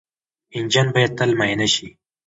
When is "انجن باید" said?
0.57-1.11